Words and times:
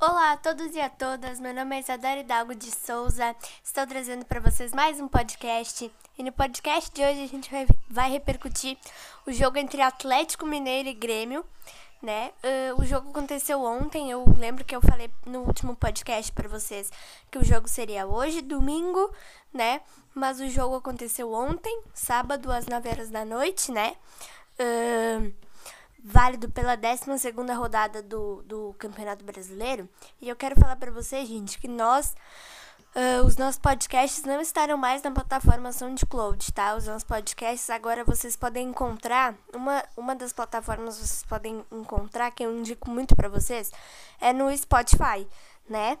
Olá 0.00 0.32
a 0.32 0.36
todos 0.38 0.74
e 0.74 0.80
a 0.80 0.88
todas, 0.88 1.38
meu 1.38 1.52
nome 1.52 1.76
é 1.76 1.80
Isadora 1.80 2.20
Hidalgo 2.20 2.54
de 2.54 2.70
Souza, 2.70 3.36
estou 3.62 3.86
trazendo 3.86 4.24
para 4.24 4.40
vocês 4.40 4.72
mais 4.72 4.98
um 4.98 5.06
podcast 5.06 5.92
e 6.16 6.22
no 6.22 6.32
podcast 6.32 6.90
de 6.90 7.02
hoje 7.02 7.22
a 7.22 7.26
gente 7.26 7.50
vai, 7.90 8.10
repercutir 8.10 8.78
o 9.26 9.30
jogo 9.30 9.58
entre 9.58 9.82
Atlético 9.82 10.46
Mineiro 10.46 10.88
e 10.88 10.94
Grêmio, 10.94 11.44
né? 12.00 12.30
Uh, 12.42 12.80
o 12.80 12.84
jogo 12.86 13.10
aconteceu 13.10 13.62
ontem, 13.62 14.10
eu 14.10 14.24
lembro 14.38 14.64
que 14.64 14.74
eu 14.74 14.80
falei 14.80 15.10
no 15.26 15.40
último 15.40 15.76
podcast 15.76 16.32
para 16.32 16.48
vocês 16.48 16.90
que 17.30 17.36
o 17.36 17.44
jogo 17.44 17.68
seria 17.68 18.06
hoje, 18.06 18.40
domingo, 18.40 19.14
né? 19.52 19.82
Mas 20.14 20.40
o 20.40 20.48
jogo 20.48 20.76
aconteceu 20.76 21.30
ontem, 21.30 21.82
sábado 21.92 22.50
às 22.50 22.64
9 22.64 22.88
horas 22.88 23.10
da 23.10 23.22
noite, 23.26 23.70
né? 23.70 23.94
Uh, 24.58 25.30
válido 26.02 26.50
pela 26.50 26.76
12 26.76 27.30
rodada 27.54 28.02
do, 28.02 28.42
do 28.42 28.74
Campeonato 28.78 29.24
Brasileiro. 29.24 29.88
E 30.20 30.28
eu 30.28 30.36
quero 30.36 30.58
falar 30.58 30.76
para 30.76 30.90
vocês, 30.90 31.28
gente, 31.28 31.58
que 31.58 31.68
nós, 31.68 32.14
uh, 32.94 33.24
os 33.26 33.36
nossos 33.36 33.58
podcasts 33.58 34.24
não 34.24 34.40
estarão 34.40 34.76
mais 34.76 35.02
na 35.02 35.10
plataforma 35.10 35.72
SoundCloud, 35.72 36.52
tá? 36.52 36.74
Os 36.74 36.86
nossos 36.86 37.04
podcasts 37.04 37.68
agora 37.70 38.04
vocês 38.04 38.36
podem 38.36 38.68
encontrar, 38.68 39.34
uma, 39.54 39.84
uma 39.96 40.14
das 40.14 40.32
plataformas 40.32 40.96
vocês 40.96 41.24
podem 41.24 41.64
encontrar, 41.70 42.30
que 42.30 42.44
eu 42.44 42.56
indico 42.56 42.90
muito 42.90 43.14
para 43.14 43.28
vocês, 43.28 43.70
é 44.20 44.32
no 44.32 44.56
Spotify, 44.56 45.26
né? 45.68 45.98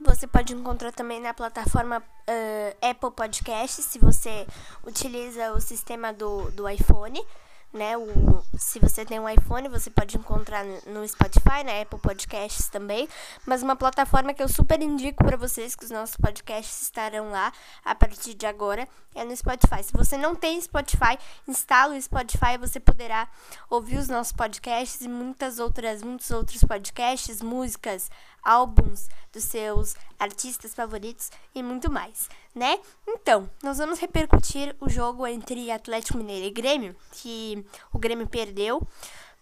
Você 0.00 0.26
pode 0.26 0.52
encontrar 0.52 0.90
também 0.90 1.20
na 1.20 1.32
plataforma 1.32 1.98
uh, 1.98 2.90
Apple 2.90 3.12
Podcasts, 3.12 3.84
se 3.84 4.00
você 4.00 4.46
utiliza 4.84 5.52
o 5.52 5.60
sistema 5.60 6.12
do, 6.12 6.50
do 6.50 6.68
iPhone 6.68 7.24
né? 7.72 7.96
O, 7.96 8.44
se 8.58 8.78
você 8.78 9.04
tem 9.04 9.18
um 9.18 9.28
iPhone, 9.28 9.68
você 9.68 9.90
pode 9.90 10.16
encontrar 10.16 10.64
no 10.86 11.06
Spotify, 11.08 11.64
na 11.64 11.80
Apple 11.80 11.98
Podcasts 11.98 12.68
também. 12.68 13.08
Mas 13.46 13.62
uma 13.62 13.74
plataforma 13.74 14.34
que 14.34 14.42
eu 14.42 14.48
super 14.48 14.80
indico 14.82 15.24
para 15.24 15.36
vocês, 15.36 15.74
que 15.74 15.84
os 15.84 15.90
nossos 15.90 16.16
podcasts 16.16 16.82
estarão 16.82 17.30
lá 17.30 17.52
a 17.84 17.94
partir 17.94 18.34
de 18.34 18.46
agora, 18.46 18.86
é 19.14 19.24
no 19.24 19.36
Spotify. 19.36 19.82
Se 19.82 19.92
você 19.92 20.16
não 20.16 20.34
tem 20.34 20.60
Spotify, 20.60 21.18
instala 21.48 21.94
o 21.94 22.02
Spotify, 22.02 22.58
você 22.58 22.78
poderá 22.78 23.28
ouvir 23.70 23.96
os 23.96 24.08
nossos 24.08 24.32
podcasts 24.32 25.00
e 25.00 25.08
muitas 25.08 25.58
outras, 25.58 26.02
muitos 26.02 26.30
outros 26.30 26.62
podcasts, 26.64 27.40
músicas, 27.40 28.10
álbuns 28.42 29.08
dos 29.32 29.44
seus 29.44 29.94
artistas 30.18 30.74
favoritos 30.74 31.30
e 31.54 31.62
muito 31.62 31.90
mais, 31.90 32.28
né? 32.54 32.78
Então, 33.06 33.48
nós 33.62 33.78
vamos 33.78 33.98
repercutir 33.98 34.76
o 34.80 34.88
jogo 34.88 35.26
entre 35.26 35.70
Atlético 35.70 36.18
Mineiro 36.18 36.46
e 36.46 36.50
Grêmio, 36.50 36.96
que 37.12 37.64
o 37.92 37.98
Grêmio 37.98 38.26
perdeu 38.28 38.86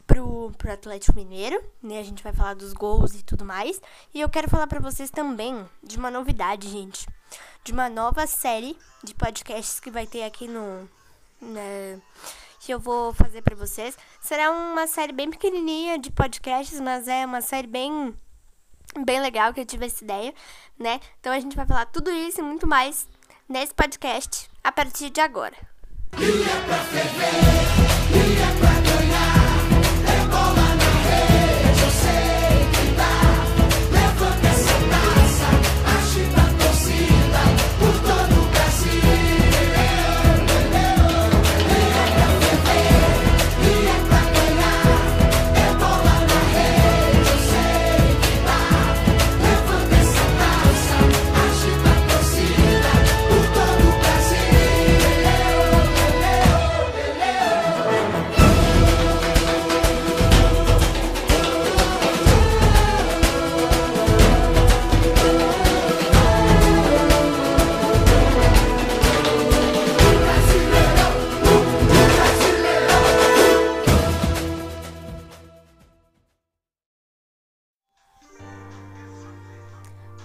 pro, 0.06 0.50
pro 0.58 0.72
Atlético 0.72 1.17
Mineiro, 1.17 1.62
né? 1.83 1.98
A 2.00 2.02
gente 2.02 2.22
vai 2.22 2.33
falar 2.33 2.55
dos 2.55 2.72
gols 2.72 3.14
e 3.14 3.22
tudo 3.22 3.44
mais. 3.44 3.80
E 4.12 4.20
eu 4.20 4.28
quero 4.28 4.50
falar 4.50 4.67
para 4.67 4.80
vocês 4.80 5.11
também 5.11 5.64
de 5.83 5.97
uma 5.97 6.11
novidade, 6.11 6.69
gente. 6.69 7.06
De 7.62 7.72
uma 7.72 7.89
nova 7.89 8.27
série 8.27 8.77
de 9.05 9.14
podcasts 9.14 9.78
que 9.78 9.91
vai 9.91 10.06
ter 10.06 10.24
aqui 10.24 10.48
no. 10.48 10.89
Né, 11.41 12.00
que 12.58 12.72
eu 12.72 12.78
vou 12.78 13.14
fazer 13.14 13.41
para 13.41 13.56
vocês. 13.56 13.97
Será 14.20 14.50
uma 14.50 14.86
série 14.86 15.12
bem 15.12 15.30
pequenininha 15.30 15.98
de 15.98 16.11
podcasts, 16.11 16.78
mas 16.78 17.08
é 17.08 17.24
uma 17.24 17.41
série 17.41 17.67
bem 17.67 18.14
bem 18.98 19.20
legal 19.20 19.52
que 19.52 19.60
eu 19.60 19.66
tive 19.66 19.86
essa 19.86 20.02
ideia, 20.02 20.34
né? 20.78 21.00
Então 21.20 21.33
a 21.33 21.41
gente 21.41 21.56
vai 21.56 21.66
falar 21.66 21.86
tudo 21.86 22.10
isso 22.10 22.41
e 22.41 22.42
muito 22.42 22.66
mais 22.66 23.08
nesse 23.48 23.74
podcast 23.74 24.50
a 24.62 24.72
partir 24.72 25.10
de 25.10 25.20
agora. 25.20 25.56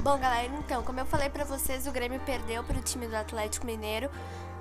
Bom, 0.05 0.19
galera, 0.19 0.53
então, 0.59 0.83
como 0.83 0.99
eu 0.99 1.05
falei 1.07 1.31
para 1.31 1.43
vocês, 1.43 1.87
o 1.87 1.91
Grêmio 1.91 2.19
perdeu 2.19 2.63
para 2.63 2.77
o 2.77 2.81
time 2.83 3.07
do 3.07 3.15
Atlético 3.15 3.65
Mineiro 3.65 4.07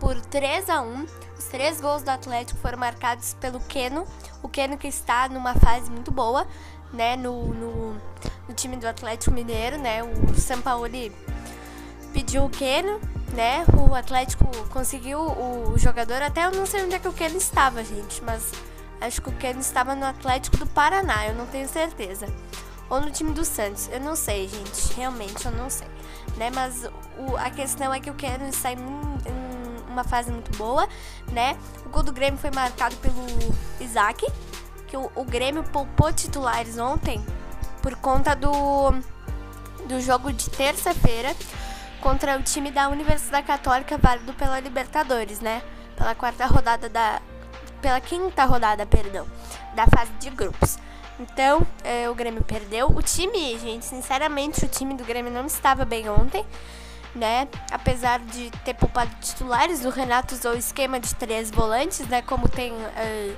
por 0.01 0.19
3 0.19 0.71
a 0.71 0.81
1. 0.81 1.07
Os 1.39 1.45
três 1.45 1.83
gols 1.83 2.03
do 2.03 2.09
Atlético 2.09 2.59
foram 2.61 2.79
marcados 2.79 3.35
pelo 3.35 3.61
Keno, 3.61 4.07
o 4.43 4.49
Keno 4.49 4.79
que 4.79 4.89
está 4.89 5.29
numa 5.29 5.55
fase 5.55 5.91
muito 5.91 6.11
boa, 6.11 6.47
né, 6.95 7.15
no, 7.15 7.49
no, 7.49 7.93
no 8.49 8.55
time 8.55 8.79
do 8.79 8.89
Atlético 8.89 9.35
Mineiro, 9.35 9.77
né? 9.77 10.03
O 10.03 10.35
Sampaoli 10.35 11.13
pediu 12.15 12.47
o 12.47 12.49
Keno, 12.49 12.99
né? 13.35 13.67
O 13.79 13.95
Atlético 13.95 14.47
conseguiu 14.69 15.19
o 15.21 15.77
jogador, 15.77 16.23
até 16.23 16.47
eu 16.47 16.53
não 16.53 16.65
sei 16.65 16.85
onde 16.85 16.95
é 16.95 16.99
que 16.99 17.09
o 17.09 17.13
Keno 17.13 17.37
estava, 17.37 17.85
gente, 17.85 18.25
mas 18.25 18.51
acho 18.99 19.21
que 19.21 19.29
o 19.29 19.33
Keno 19.33 19.61
estava 19.61 19.95
no 19.95 20.07
Atlético 20.07 20.57
do 20.57 20.67
Paraná, 20.67 21.27
eu 21.27 21.35
não 21.35 21.45
tenho 21.45 21.69
certeza 21.69 22.29
ou 22.89 23.01
no 23.01 23.11
time 23.11 23.33
do 23.33 23.45
Santos. 23.45 23.89
Eu 23.93 24.01
não 24.01 24.17
sei, 24.17 24.49
gente. 24.49 24.95
Realmente 24.95 25.45
eu 25.45 25.53
não 25.53 25.71
sei. 25.71 25.89
Né? 26.37 26.51
Mas 26.55 26.85
o, 27.19 27.37
a 27.37 27.51
questão 27.51 27.93
é 27.93 28.01
que 28.01 28.11
eu 28.11 28.15
quero 28.15 28.53
sair 28.55 28.79
em 28.79 29.93
uma 29.95 30.05
fase 30.05 30.31
muito 30.31 30.57
boa, 30.59 30.89
né? 31.31 31.57
O 31.87 31.89
gol 31.89 32.03
do 32.03 32.13
Grêmio 32.13 32.39
foi 32.39 32.51
marcado 32.51 32.97
pelo 32.97 33.25
Isaac, 33.81 34.27
que 34.89 34.97
o, 34.97 35.11
o 35.15 35.25
Grêmio 35.25 35.63
poupou 35.63 36.13
titulares 36.13 36.79
ontem 36.79 37.25
por 37.81 37.95
conta 37.97 38.35
do, 38.35 38.91
do 39.87 40.01
jogo 40.01 40.33
de 40.33 40.51
terça-feira 40.51 41.35
contra 42.01 42.37
o 42.37 42.43
time 42.43 42.71
da 42.71 42.89
Universidade 42.89 43.47
Católica, 43.47 43.97
válido 43.97 44.33
pela 44.35 44.61
Libertadores, 44.61 45.41
né? 45.41 45.63
Pela 45.97 46.15
quarta 46.15 46.45
rodada 46.47 46.89
da. 46.89 47.23
Pela 47.81 48.01
quinta 48.01 48.45
rodada, 48.45 48.85
perdão, 48.87 49.27
da 49.75 49.87
fase 49.87 50.11
de 50.13 50.31
grupos. 50.31 50.79
Então, 51.19 51.65
é, 51.85 52.09
o 52.11 52.15
Grêmio 52.15 52.43
perdeu. 52.43 52.89
O 52.89 53.03
time, 53.03 53.59
gente, 53.59 53.85
sinceramente, 53.85 54.65
o 54.65 54.69
time 54.69 54.95
do 54.95 55.05
Grêmio 55.05 55.33
não 55.33 55.47
estava 55.47 55.85
bem 55.85 56.09
ontem, 56.09 56.45
né? 57.15 57.47
Apesar 57.71 58.19
de 58.19 58.51
ter 58.65 58.75
poupado 58.75 59.11
titulares, 59.21 59.85
o 59.85 59.91
Renato 59.91 60.35
usou 60.35 60.53
o 60.53 60.57
esquema 60.57 60.99
de 60.99 61.15
três 61.15 61.51
volantes, 61.51 62.01
né? 62.09 62.21
Como 62.23 62.49
tem, 62.49 62.73
uh, 62.73 63.37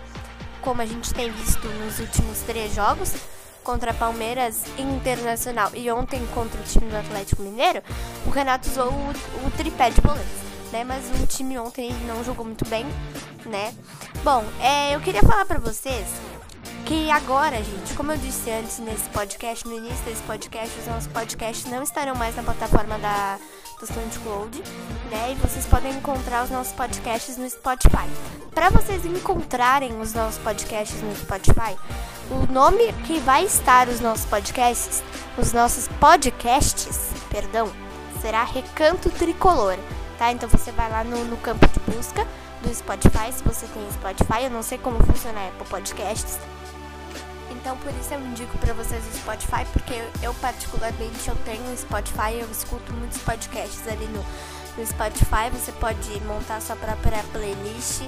como 0.62 0.80
a 0.80 0.86
gente 0.86 1.12
tem 1.12 1.30
visto 1.30 1.68
nos 1.68 1.98
últimos 1.98 2.40
três 2.40 2.74
jogos 2.74 3.14
contra 3.62 3.92
Palmeiras 3.92 4.62
Internacional 4.78 5.70
e 5.74 5.90
ontem 5.90 6.24
contra 6.28 6.58
o 6.58 6.64
time 6.64 6.88
do 6.88 6.96
Atlético 6.96 7.42
Mineiro, 7.42 7.82
o 8.24 8.30
Renato 8.30 8.70
usou 8.70 8.90
o, 8.92 9.46
o 9.46 9.50
tripé 9.56 9.90
de 9.90 10.00
volantes. 10.00 10.46
Né, 10.72 10.82
mas 10.82 11.04
o 11.22 11.26
time 11.28 11.56
ontem 11.60 11.92
não 12.08 12.24
jogou 12.24 12.44
muito 12.44 12.68
bem, 12.68 12.84
né? 13.44 13.72
Bom, 14.24 14.44
é, 14.60 14.96
eu 14.96 15.00
queria 15.00 15.22
falar 15.22 15.44
para 15.44 15.60
vocês 15.60 16.04
que 16.86 17.10
agora, 17.10 17.56
gente, 17.56 17.94
como 17.96 18.12
eu 18.12 18.16
disse 18.16 18.48
antes 18.48 18.78
nesse 18.78 19.08
podcast, 19.08 19.66
no 19.66 19.74
início 19.74 20.04
desse 20.04 20.22
podcast, 20.22 20.78
os 20.78 20.86
nossos 20.86 21.08
podcasts 21.08 21.68
não 21.68 21.82
estarão 21.82 22.14
mais 22.14 22.36
na 22.36 22.44
plataforma 22.44 22.96
da, 23.00 23.38
do 23.80 23.86
SoundCloud, 23.86 24.62
né? 25.10 25.32
E 25.32 25.34
vocês 25.34 25.66
podem 25.66 25.92
encontrar 25.92 26.44
os 26.44 26.50
nossos 26.50 26.72
podcasts 26.72 27.36
no 27.36 27.50
Spotify. 27.50 28.08
Para 28.54 28.70
vocês 28.70 29.04
encontrarem 29.04 30.00
os 30.00 30.14
nossos 30.14 30.38
podcasts 30.38 31.02
no 31.02 31.14
Spotify, 31.16 31.76
o 32.30 32.52
nome 32.52 32.92
que 33.04 33.18
vai 33.18 33.44
estar 33.44 33.88
os 33.88 33.98
nossos 33.98 34.24
podcasts, 34.24 35.02
os 35.36 35.52
nossos 35.52 35.88
podcasts, 35.98 37.10
perdão, 37.28 37.68
será 38.22 38.44
Recanto 38.44 39.10
Tricolor, 39.10 39.76
tá? 40.18 40.30
Então 40.30 40.48
você 40.48 40.70
vai 40.70 40.88
lá 40.88 41.02
no, 41.02 41.24
no 41.24 41.36
campo 41.38 41.66
de 41.66 41.80
busca 41.80 42.24
do 42.62 42.72
Spotify, 42.72 43.32
se 43.32 43.42
você 43.42 43.66
tem 43.66 43.90
Spotify, 43.90 44.44
eu 44.44 44.50
não 44.50 44.62
sei 44.62 44.78
como 44.78 45.04
funciona 45.04 45.40
a 45.40 45.48
Apple 45.48 45.66
Podcasts, 45.66 46.38
então 47.50 47.76
por 47.78 47.92
isso 47.94 48.14
eu 48.14 48.20
indico 48.20 48.56
para 48.58 48.72
vocês 48.74 49.04
o 49.06 49.18
Spotify, 49.18 49.64
porque 49.72 49.94
eu 50.22 50.34
particularmente 50.34 51.28
eu 51.28 51.36
tenho 51.44 51.72
o 51.72 51.76
Spotify, 51.76 52.34
eu 52.40 52.50
escuto 52.50 52.92
muitos 52.92 53.18
podcasts 53.18 53.86
ali 53.88 54.06
no, 54.06 54.24
no 54.78 54.86
Spotify, 54.86 55.50
você 55.52 55.72
pode 55.72 56.20
montar 56.24 56.60
sua 56.60 56.76
própria 56.76 57.22
playlist 57.32 58.02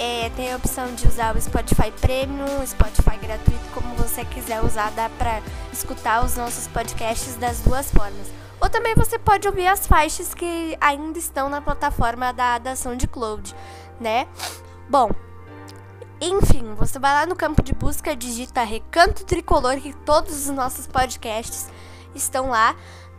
É, 0.00 0.30
tem 0.36 0.52
a 0.52 0.56
opção 0.56 0.94
de 0.94 1.08
usar 1.08 1.34
o 1.36 1.40
Spotify 1.40 1.90
Premium, 2.00 2.62
o 2.62 2.66
Spotify 2.66 3.16
gratuito, 3.20 3.64
como 3.74 3.96
você 3.96 4.24
quiser 4.24 4.62
usar, 4.62 4.92
dá 4.92 5.10
pra 5.18 5.42
escutar 5.72 6.24
os 6.24 6.36
nossos 6.36 6.68
podcasts 6.68 7.34
das 7.34 7.58
duas 7.62 7.90
formas. 7.90 8.28
Ou 8.60 8.70
também 8.70 8.94
você 8.94 9.18
pode 9.18 9.48
ouvir 9.48 9.66
as 9.66 9.88
faixas 9.88 10.34
que 10.34 10.76
ainda 10.80 11.18
estão 11.18 11.48
na 11.48 11.60
plataforma 11.60 12.32
da, 12.32 12.58
da 12.58 12.76
SoundCloud, 12.76 13.52
né? 14.00 14.28
Bom, 14.88 15.10
enfim, 16.20 16.74
você 16.74 16.98
vai 16.98 17.12
lá 17.12 17.26
no 17.26 17.36
campo 17.36 17.62
de 17.62 17.72
busca, 17.72 18.16
digita 18.16 18.62
Recanto 18.62 19.24
Tricolor, 19.24 19.80
que 19.80 19.92
todos 19.92 20.46
os 20.46 20.54
nossos 20.54 20.86
podcasts 20.86 21.68
estão 22.14 22.50
lá 22.50 22.74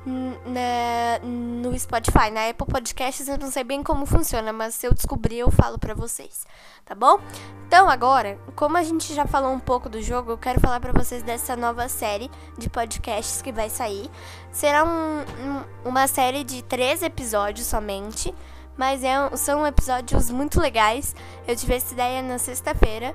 na, 0.05 1.19
no 1.23 1.77
Spotify. 1.77 2.31
Na 2.31 2.49
Apple 2.49 2.67
Podcasts 2.67 3.27
eu 3.27 3.37
não 3.37 3.51
sei 3.51 3.63
bem 3.63 3.83
como 3.83 4.05
funciona, 4.05 4.51
mas 4.51 4.75
se 4.75 4.87
eu 4.87 4.93
descobrir 4.93 5.39
eu 5.39 5.51
falo 5.51 5.77
pra 5.77 5.93
vocês, 5.93 6.45
tá 6.85 6.95
bom? 6.95 7.19
Então 7.67 7.89
agora, 7.89 8.39
como 8.55 8.77
a 8.77 8.83
gente 8.83 9.13
já 9.13 9.25
falou 9.25 9.51
um 9.51 9.59
pouco 9.59 9.89
do 9.89 10.01
jogo, 10.01 10.31
eu 10.31 10.37
quero 10.37 10.59
falar 10.59 10.79
pra 10.79 10.91
vocês 10.91 11.21
dessa 11.23 11.55
nova 11.55 11.87
série 11.87 12.29
de 12.57 12.69
podcasts 12.69 13.41
que 13.41 13.51
vai 13.51 13.69
sair. 13.69 14.09
Será 14.51 14.83
um, 14.83 15.19
um, 15.19 15.89
uma 15.89 16.07
série 16.07 16.43
de 16.43 16.63
três 16.63 17.03
episódios 17.03 17.67
somente 17.67 18.33
mas 18.79 19.03
é, 19.03 19.35
são 19.35 19.67
episódios 19.67 20.31
muito 20.31 20.57
legais. 20.57 21.13
Eu 21.45 21.53
tive 21.53 21.75
essa 21.75 21.93
ideia 21.93 22.21
na 22.21 22.37
sexta-feira. 22.37 23.13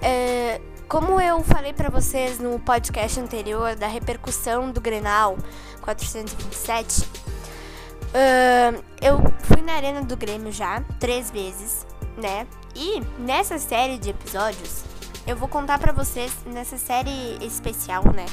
É, 0.00 0.62
como 0.88 1.20
eu 1.20 1.44
falei 1.44 1.74
para 1.74 1.90
vocês 1.90 2.38
no 2.38 2.58
podcast 2.58 3.20
anterior 3.20 3.76
da 3.76 3.86
repercussão 3.86 4.70
do 4.70 4.80
Grenal 4.80 5.36
427, 5.82 7.02
uh, 7.02 8.82
eu 9.02 9.18
fui 9.40 9.60
na 9.60 9.74
Arena 9.74 10.02
do 10.02 10.16
Grêmio 10.16 10.50
já 10.50 10.82
três 10.98 11.30
vezes, 11.30 11.86
né? 12.16 12.46
E 12.74 13.02
nessa 13.18 13.58
série 13.58 13.98
de 13.98 14.08
episódios, 14.08 14.84
eu 15.26 15.36
vou 15.36 15.48
contar 15.48 15.78
para 15.78 15.92
vocês, 15.92 16.32
nessa 16.46 16.78
série 16.78 17.36
especial, 17.44 18.04
né? 18.14 18.24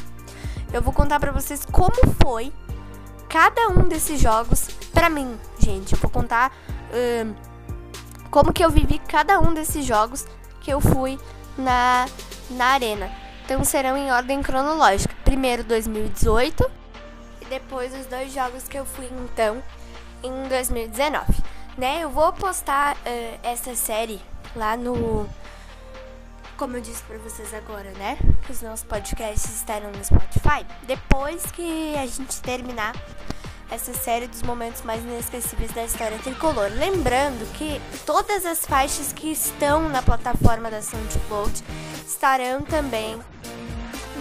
Eu 0.71 0.81
vou 0.81 0.93
contar 0.93 1.19
para 1.19 1.33
vocês 1.33 1.65
como 1.69 1.97
foi 2.23 2.53
cada 3.27 3.67
um 3.67 3.89
desses 3.89 4.21
jogos 4.21 4.69
para 4.95 5.09
mim, 5.09 5.37
gente. 5.59 5.93
Eu 5.93 5.99
vou 5.99 6.09
contar 6.09 6.51
uh, 6.51 7.35
como 8.31 8.53
que 8.53 8.63
eu 8.63 8.71
vivi 8.71 8.97
cada 8.97 9.39
um 9.39 9.53
desses 9.53 9.85
jogos 9.85 10.25
que 10.61 10.71
eu 10.71 10.79
fui 10.79 11.19
na, 11.57 12.07
na 12.51 12.65
arena. 12.67 13.11
Então 13.43 13.63
serão 13.63 13.95
em 13.95 14.11
ordem 14.11 14.41
cronológica. 14.41 15.13
Primeiro 15.23 15.63
2018 15.65 16.71
e 17.41 17.45
depois 17.45 17.93
os 17.93 18.05
dois 18.05 18.33
jogos 18.33 18.63
que 18.63 18.77
eu 18.77 18.85
fui 18.85 19.07
então 19.23 19.61
em 20.23 20.47
2019. 20.47 21.25
Né? 21.77 22.03
Eu 22.03 22.09
vou 22.09 22.31
postar 22.31 22.95
uh, 22.95 23.39
essa 23.43 23.75
série 23.75 24.19
lá 24.55 24.77
no 24.77 25.29
como 26.57 26.77
eu 26.77 26.81
disse 26.81 27.03
para 27.03 27.17
vocês 27.17 27.53
agora, 27.53 27.91
né? 27.97 28.17
Os 28.49 28.61
nossos 28.61 28.85
podcasts 28.85 29.53
estarão 29.53 29.91
no 29.91 30.05
Spotify. 30.05 30.65
Depois 30.83 31.45
que 31.51 31.93
a 31.97 32.05
gente 32.07 32.41
terminar 32.41 32.95
essa 33.69 33.93
série 33.93 34.27
dos 34.27 34.41
momentos 34.43 34.81
mais 34.83 35.03
inesquecíveis 35.03 35.71
da 35.71 35.83
história 35.83 36.17
tricolor. 36.19 36.69
Lembrando 36.73 37.45
que 37.53 37.81
todas 38.05 38.45
as 38.45 38.65
faixas 38.65 39.11
que 39.11 39.31
estão 39.31 39.89
na 39.89 40.01
plataforma 40.01 40.69
da 40.69 40.81
SoundCloud 40.81 41.63
estarão 42.05 42.61
também 42.61 43.19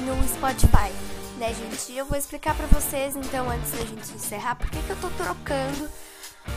no 0.05 0.29
Spotify, 0.29 0.93
né, 1.38 1.55
gente? 1.55 1.96
Eu 1.96 2.06
vou 2.06 2.19
explicar 2.19 2.55
para 2.55 2.67
vocês 2.67 3.17
então 3.17 3.49
antes 3.50 3.73
da 3.73 3.85
gente 3.85 4.12
encerrar 4.14 4.55
por 4.56 4.70
que, 4.70 4.82
que 4.82 4.91
eu 4.91 4.96
tô 4.96 5.08
trocando 5.11 5.88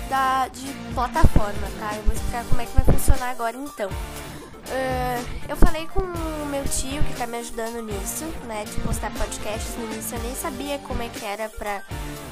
da 0.10 0.48
de 0.48 0.68
plataforma, 0.94 1.68
tá? 1.80 1.95
Eu 1.95 2.04
vou 2.04 2.13
explicar 2.13 2.44
como 2.45 2.62
é 2.62 2.66
que 2.66 2.74
vai 2.74 2.86
funcionar 2.86 3.30
agora 3.31 3.56
então. 3.57 3.89
Uh, 3.89 5.25
eu 5.48 5.56
falei 5.56 5.88
com 5.88 6.01
o 6.01 6.45
meu 6.48 6.63
tio 6.66 7.01
que 7.04 7.16
tá 7.16 7.25
me 7.25 7.38
ajudando 7.38 7.81
nisso, 7.81 8.25
né? 8.45 8.66
De 8.66 8.75
postar 8.81 9.12
podcasts 9.12 9.78
no 9.78 9.86
início. 9.86 10.18
Eu 10.18 10.24
nem 10.24 10.36
sabia 10.36 10.78
como 10.80 11.01
é 11.01 11.07
que 11.07 11.24
era 11.24 11.48
pra, 11.48 11.81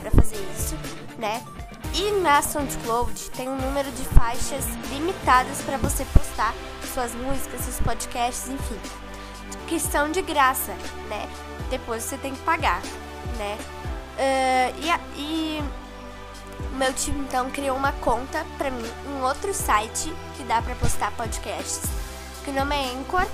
pra 0.01 0.11
fazer 0.11 0.35
né? 1.25 1.43
E 1.95 2.11
na 2.21 2.39
SoundCloud 2.41 3.31
tem 3.31 3.49
um 3.49 3.55
número 3.55 3.89
de 3.91 4.03
faixas 4.03 4.65
limitadas 4.91 5.61
para 5.61 5.77
você 5.77 6.05
postar 6.05 6.53
suas 6.93 7.15
músicas, 7.15 7.61
seus 7.61 7.79
podcasts, 7.79 8.49
enfim. 8.49 8.79
Que 9.67 9.79
são 9.79 10.11
de 10.11 10.21
graça, 10.21 10.73
né? 11.09 11.27
Depois 11.71 12.03
você 12.03 12.17
tem 12.17 12.33
que 12.33 12.41
pagar, 12.41 12.81
né? 13.37 13.57
Uh, 14.17 14.81
e, 15.17 15.19
e 15.19 15.63
meu 16.77 16.93
tio 16.93 17.13
então 17.17 17.49
criou 17.49 17.75
uma 17.75 17.91
conta 17.93 18.45
pra 18.57 18.69
mim 18.69 18.89
em 19.07 19.21
outro 19.23 19.53
site 19.53 20.13
que 20.37 20.43
dá 20.43 20.61
para 20.61 20.75
postar 20.75 21.11
podcasts 21.11 21.81
que 22.45 22.51
o 22.51 22.53
nome 22.53 22.75
é 22.75 22.93
Anchor, 22.93 23.25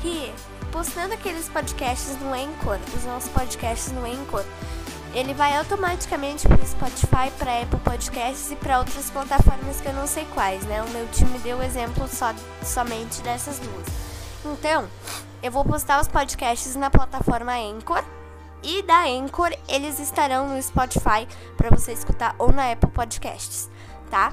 que 0.00 0.32
postando 0.72 1.12
aqueles 1.12 1.48
podcasts 1.48 2.18
no 2.18 2.32
Anchor, 2.32 2.78
os 2.96 3.04
nossos 3.04 3.30
podcasts 3.30 3.92
no 3.92 4.04
Anchor, 4.06 4.42
ele 5.14 5.34
vai 5.34 5.56
automaticamente 5.56 6.46
para 6.46 6.64
Spotify, 6.64 7.30
para 7.38 7.62
Apple 7.62 7.80
Podcasts 7.80 8.50
e 8.50 8.56
para 8.56 8.78
outras 8.78 9.10
plataformas 9.10 9.80
que 9.80 9.88
eu 9.88 9.92
não 9.92 10.06
sei 10.06 10.26
quais, 10.34 10.64
né? 10.64 10.82
O 10.82 10.90
meu 10.90 11.06
time 11.08 11.38
deu 11.38 11.62
exemplo 11.62 12.06
só, 12.08 12.34
somente 12.62 13.20
dessas 13.22 13.58
duas. 13.58 13.86
Então, 14.44 14.88
eu 15.42 15.50
vou 15.50 15.64
postar 15.64 16.00
os 16.00 16.08
podcasts 16.08 16.74
na 16.76 16.90
plataforma 16.90 17.52
Anchor 17.52 18.04
e 18.62 18.82
da 18.82 19.04
Anchor 19.04 19.50
eles 19.68 19.98
estarão 19.98 20.48
no 20.48 20.62
Spotify 20.62 21.26
para 21.56 21.70
você 21.70 21.92
escutar 21.92 22.34
ou 22.38 22.52
na 22.52 22.72
Apple 22.72 22.90
Podcasts 22.90 23.68
tá? 24.08 24.32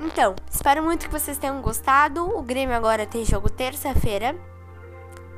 Então, 0.00 0.36
espero 0.50 0.82
muito 0.82 1.06
que 1.06 1.12
vocês 1.12 1.38
tenham 1.38 1.60
gostado. 1.60 2.22
O 2.36 2.42
Grêmio 2.42 2.76
agora 2.76 3.06
tem 3.06 3.24
jogo 3.24 3.48
terça-feira 3.48 4.36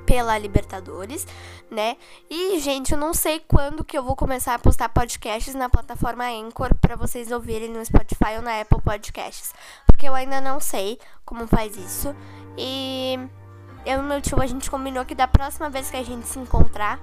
pela 0.09 0.39
Libertadores, 0.39 1.27
né? 1.71 1.99
E, 2.31 2.59
gente, 2.61 2.93
eu 2.93 2.99
não 2.99 3.13
sei 3.13 3.41
quando 3.41 3.85
que 3.85 3.97
eu 3.97 4.03
vou 4.03 4.17
começar 4.17 4.55
a 4.55 4.59
postar 4.59 4.89
podcasts 4.89 5.55
na 5.55 5.69
plataforma 5.69 6.25
Anchor 6.25 6.75
para 6.77 6.97
vocês 6.97 7.31
ouvirem 7.31 7.69
no 7.69 7.85
Spotify 7.85 8.37
ou 8.37 8.43
na 8.43 8.59
Apple 8.59 8.81
Podcasts, 8.81 9.53
porque 9.85 10.09
eu 10.09 10.15
ainda 10.15 10.41
não 10.41 10.61
sei 10.61 10.99
como 11.27 11.47
faz 11.47 11.77
isso. 11.77 12.17
E 12.57 13.19
eu 13.85 14.01
e 14.01 14.03
meu 14.03 14.23
tio 14.23 14.41
a 14.41 14.47
gente 14.47 14.71
combinou 14.71 15.05
que 15.05 15.15
da 15.15 15.29
próxima 15.29 15.69
vez 15.69 15.91
que 15.91 15.99
a 15.99 16.03
gente 16.03 16.27
se 16.27 16.39
encontrar, 16.39 16.99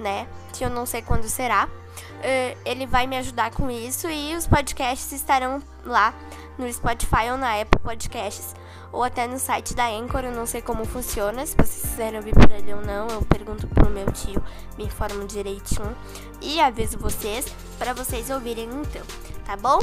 né? 0.00 0.26
Que 0.52 0.64
eu 0.64 0.70
não 0.70 0.86
sei 0.86 1.02
quando 1.02 1.28
será. 1.28 1.66
Uh, 1.66 2.58
ele 2.64 2.86
vai 2.86 3.06
me 3.06 3.16
ajudar 3.18 3.50
com 3.50 3.70
isso 3.70 4.08
e 4.08 4.34
os 4.34 4.46
podcasts 4.46 5.12
estarão 5.12 5.62
lá 5.84 6.14
no 6.58 6.70
Spotify 6.72 7.30
ou 7.30 7.38
na 7.38 7.60
Apple 7.60 7.80
Podcasts 7.80 8.54
ou 8.92 9.04
até 9.04 9.26
no 9.26 9.38
site 9.38 9.74
da 9.74 9.88
Anchor, 9.88 10.24
eu 10.24 10.32
não 10.32 10.46
sei 10.46 10.60
como 10.60 10.84
funciona, 10.84 11.46
se 11.46 11.54
vocês 11.56 11.82
quiserem 11.82 12.18
ouvir 12.18 12.34
por 12.34 12.50
ele 12.50 12.74
ou 12.74 12.82
não, 12.82 13.06
eu 13.08 13.22
pergunto 13.22 13.66
pro 13.68 13.88
meu 13.88 14.10
tio, 14.12 14.42
me 14.76 14.84
informo 14.84 15.26
direitinho 15.26 15.96
e 16.40 16.60
aviso 16.60 16.98
vocês 16.98 17.46
para 17.78 17.94
vocês 17.94 18.30
ouvirem 18.30 18.64
então, 18.64 19.02
tá 19.44 19.56
bom? 19.56 19.78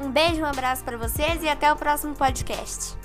Um 0.00 0.10
beijo, 0.10 0.40
um 0.40 0.46
abraço 0.46 0.82
para 0.82 0.96
vocês 0.96 1.42
e 1.42 1.48
até 1.48 1.72
o 1.72 1.76
próximo 1.76 2.14
podcast. 2.14 3.03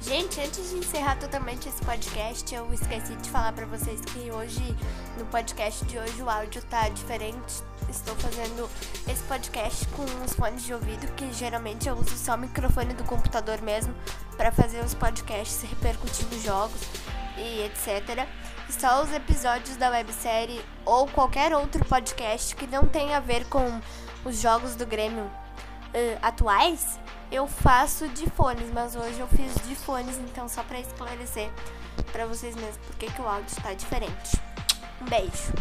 Gente, 0.00 0.40
antes 0.40 0.70
de 0.70 0.76
encerrar 0.76 1.16
totalmente 1.16 1.68
esse 1.68 1.82
podcast, 1.82 2.54
eu 2.54 2.72
esqueci 2.72 3.16
de 3.16 3.28
falar 3.30 3.52
para 3.52 3.66
vocês 3.66 4.00
que 4.00 4.30
hoje, 4.30 4.76
no 5.18 5.26
podcast 5.26 5.84
de 5.86 5.98
hoje, 5.98 6.22
o 6.22 6.30
áudio 6.30 6.62
tá 6.62 6.88
diferente. 6.88 7.62
Estou 7.90 8.14
fazendo 8.14 8.70
esse 9.10 9.22
podcast 9.24 9.84
com 9.88 10.04
os 10.24 10.34
fones 10.34 10.62
de 10.62 10.72
ouvido, 10.72 11.12
que 11.14 11.32
geralmente 11.32 11.88
eu 11.88 11.96
uso 11.96 12.16
só 12.16 12.36
o 12.36 12.38
microfone 12.38 12.94
do 12.94 13.02
computador 13.04 13.60
mesmo 13.60 13.92
para 14.36 14.52
fazer 14.52 14.84
os 14.84 14.94
podcasts 14.94 15.62
repercutindo 15.62 16.38
jogos 16.40 16.80
e 17.36 17.62
etc. 17.64 18.24
Só 18.70 19.02
os 19.02 19.12
episódios 19.12 19.76
da 19.76 19.90
websérie 19.90 20.64
ou 20.84 21.08
qualquer 21.08 21.52
outro 21.52 21.84
podcast 21.84 22.54
que 22.54 22.68
não 22.68 22.86
tenha 22.86 23.16
a 23.16 23.20
ver 23.20 23.46
com 23.46 23.80
os 24.24 24.40
jogos 24.40 24.76
do 24.76 24.86
Grêmio 24.86 25.24
uh, 25.24 26.18
atuais 26.22 26.98
eu 27.30 27.46
faço 27.46 28.08
de 28.08 28.28
fones, 28.30 28.70
mas 28.72 28.96
hoje 28.96 29.20
eu 29.20 29.28
fiz 29.28 29.54
de 29.66 29.74
fones, 29.74 30.16
então 30.18 30.48
só 30.48 30.62
para 30.62 30.80
esclarecer 30.80 31.50
para 32.12 32.26
vocês 32.26 32.54
mesmos 32.56 32.78
porque 32.86 33.06
que 33.06 33.20
o 33.20 33.28
áudio 33.28 33.48
está 33.48 33.74
diferente. 33.74 34.40
Um 35.00 35.04
beijo. 35.04 35.52